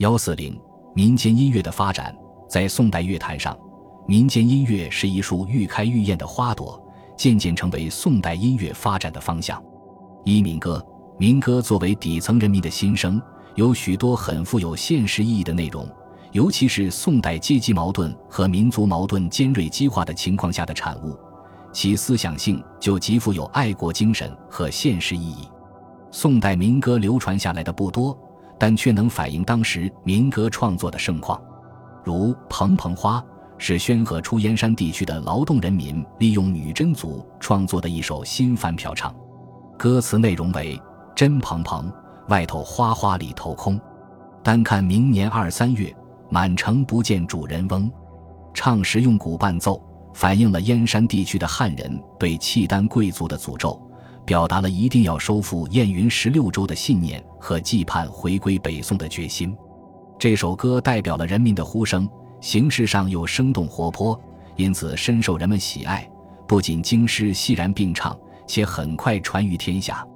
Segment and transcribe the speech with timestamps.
[0.00, 0.58] 幺四零，
[0.94, 2.16] 民间音乐的发展，
[2.48, 3.54] 在宋代乐坛上，
[4.06, 6.82] 民间音乐是一束愈开愈艳的花朵，
[7.18, 9.62] 渐渐成为宋代音乐发展的方向。
[10.24, 10.82] 一民歌，
[11.18, 13.20] 民歌作为底层人民的心声，
[13.56, 15.86] 有许多很富有现实意义的内容，
[16.32, 21.14] 尤其是宋代阶级矛盾和民族矛盾尖锐激化的情况下的产物，
[21.74, 25.46] 其思想性就极富有爱国精神和现实意义。
[26.10, 28.18] 宋代民歌流传下来的不多。
[28.60, 31.40] 但却能反映当时民歌创作的盛况，
[32.04, 33.18] 如《蓬蓬花》
[33.56, 39.14] 是宣和出燕山地区的劳动人民利用女真族创作的一首新番瓢唱，
[39.78, 40.78] 歌词内容为
[41.16, 41.90] “真蓬蓬，
[42.28, 43.80] 外头花花里头空，
[44.42, 45.94] 单看明年二三月，
[46.28, 47.90] 满城不见主人翁”。
[48.52, 49.82] 唱时用鼓伴奏，
[50.12, 53.80] 反映了燕山地区的汉人对契丹贵族的诅咒。
[54.24, 59.56] 表达了一定要收复燕云十六州的信念和寄盼回归北宋的决心。
[60.18, 62.08] 这首歌代表了人民的呼声，
[62.40, 64.20] 形式上又生动活泼，
[64.56, 66.08] 因此深受人们喜爱。
[66.46, 70.06] 不仅京师熙然并唱，且很快传于天下。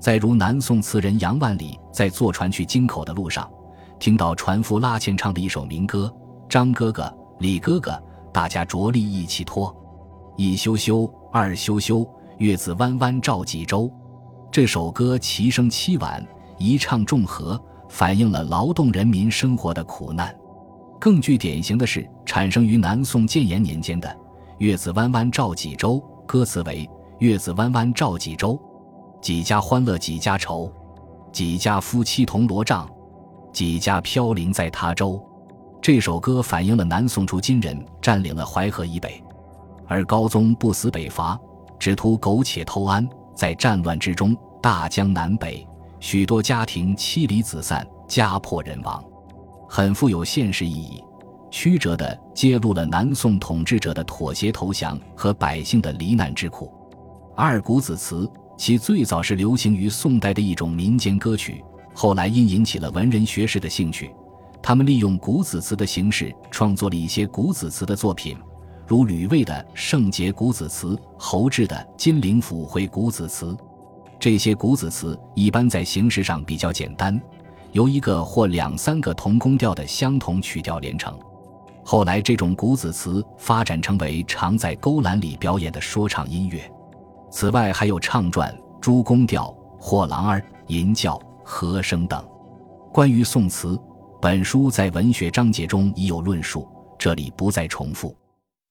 [0.00, 3.50] 再如南宋词人杨万里在坐船去京口的路上，
[3.98, 6.12] 听到船夫拉纤唱的一首民歌
[6.48, 8.02] ：“张哥哥，李哥哥，
[8.32, 9.74] 大家着力一起拖，
[10.36, 12.06] 一休休，二休休。”
[12.38, 13.88] 月子弯弯照几周，
[14.50, 16.26] 这首歌齐声凄婉，
[16.58, 20.34] 一唱众和，反映了劳动人民生活的苦难。
[21.00, 24.08] 更具典型的是产生于南宋建炎年间的
[24.58, 25.94] 《月子弯弯照几周》，
[26.26, 26.88] 歌词为：
[27.20, 28.58] 月子弯弯照几周，
[29.20, 30.72] 几家欢乐几家愁，
[31.30, 32.88] 几家夫妻同罗帐，
[33.52, 35.24] 几家飘零在他州。
[35.80, 39.22] 这首歌反映了南宋初金人占领了淮河以北，
[39.86, 41.38] 而高宗不死北伐。
[41.84, 45.68] 只图苟且偷安，在战乱之中，大江南北，
[46.00, 49.04] 许多家庭妻离子散，家破人亡，
[49.68, 51.04] 很富有现实意义，
[51.50, 56.72] 曲折地揭露了南宋统治者的妥协投降和百姓的罹难之苦。
[57.36, 61.62] 二古子词，其最早是流行于宋代的一种民间歌曲，
[61.92, 64.10] 后来因引起了文人学士的兴趣，
[64.62, 68.38] 他们利用古子词的形式创作了一些古子词的作品。
[68.86, 73.46] 如吕魏的《圣洁古子词》，侯志的《金陵府会古子词》，
[74.20, 77.18] 这些古子词一般在形式上比较简单，
[77.72, 81.18] 由一个或两三个同宫调的相同曲调连成。
[81.82, 86.70] 后来，这种古子词发展成为常在勾栏里表演的说唱音乐。
[87.30, 92.22] 此外，还有唱转、诸宫调、货郎儿、吟叫、和声等。
[92.92, 93.78] 关于宋词，
[94.20, 96.68] 本书在文学章节中已有论述，
[96.98, 98.14] 这里不再重复。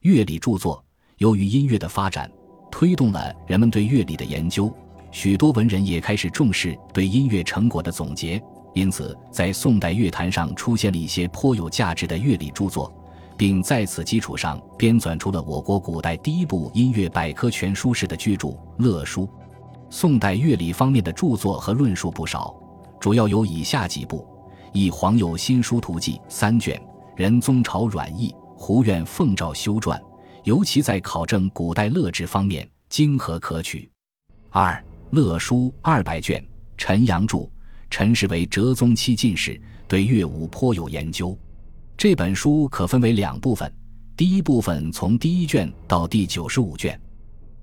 [0.00, 0.82] 乐理著作
[1.18, 2.30] 由于音乐的发展，
[2.70, 4.72] 推动了人们对乐理的研究，
[5.10, 12.90] 许多文人也开始重视对音乐成果的总结，因此在宋代乐坛上出现了一些颇有价值的乐理著作，
[13.36, 19.26] 并在此基础上编纂出了我国古代第一部音乐百科全书式的巨著《乐书》。
[19.90, 22.54] 宋代乐理方面的著作和论述不少，
[22.98, 24.26] 主要有以下几部：
[24.72, 26.80] 一《黄釉新书图记》三卷，
[27.16, 28.34] 仁宗朝阮义。
[28.62, 29.98] 胡院奉诏修撰，
[30.44, 33.90] 尤其在考证古代乐制方面，精和可取。
[34.50, 34.74] 二
[35.10, 37.48] 《乐书》二百卷，陈阳著，
[37.88, 41.36] 陈氏为哲宗期进士，对乐舞颇有研究。
[41.96, 43.72] 这本书可分为两部分，
[44.14, 47.00] 第一部分从第一卷到第九十五卷，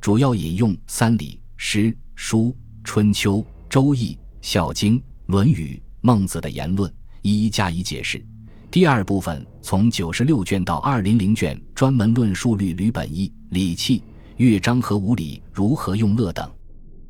[0.00, 6.90] 主要引用三礼、诗、书、春秋、周易、孝经、论语、孟子的言论，
[7.20, 8.24] 一一加以解释。
[8.70, 14.02] 第二部分从九十六卷到二零零卷，专门论述律吕本意、礼器、
[14.36, 16.50] 乐章和舞礼如何用乐等。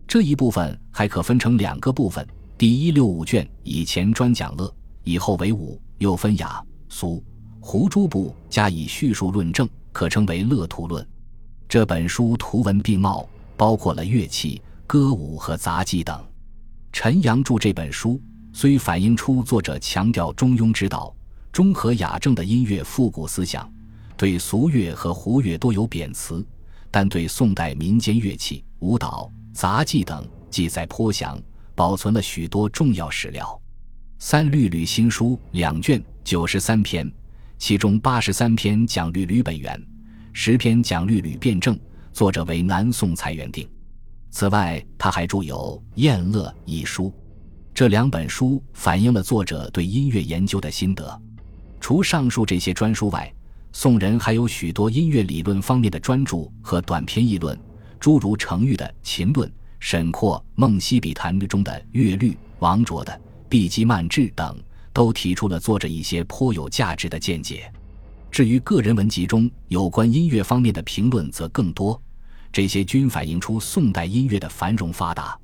[0.06, 2.24] 这一部分还可分成两个部分：
[2.56, 4.72] 第一六五卷以前专讲乐，
[5.02, 7.24] 以后为舞，又分雅、俗、
[7.58, 11.02] 胡诸部加以叙述论证，可称为《乐图论》。
[11.68, 16.24] 这本书图文并茂，包括了乐器、歌舞和杂技等。
[16.92, 18.20] 陈阳著这本书，
[18.52, 21.12] 虽反映出作者强调中庸之道。
[21.56, 23.66] 中和雅正的音乐复古思想，
[24.14, 26.46] 对俗乐和胡乐多有贬词，
[26.90, 31.40] 但对宋代民间乐器、舞蹈、杂技等记载颇详，
[31.74, 33.58] 保存了许多重要史料。
[34.18, 37.10] 三律吕新书两卷，九十三篇，
[37.56, 39.82] 其中八十三篇讲律吕本源，
[40.34, 41.74] 十篇讲律吕辩证，
[42.12, 43.66] 作者为南宋蔡元定。
[44.30, 47.10] 此外，他还著有《宴乐》一书，
[47.72, 51.18] 这两本书反映了作者对音乐研究的心得。
[51.86, 53.32] 除上述这些专书外，
[53.70, 57.56] 宋人还有许多音乐理论方面的专著和短篇议论，
[58.00, 59.48] 诸如程昱的《琴论》、
[59.78, 63.12] 沈括《梦溪笔谈》中的《乐律》、王卓的
[63.48, 64.58] 《毕基曼志》等，
[64.92, 67.72] 都提出了作者一些颇有价值的见解。
[68.32, 72.02] 至于个人文集中有关音乐方面的评论则更多，
[72.50, 75.38] 这些均反映出宋代音乐的繁荣发达。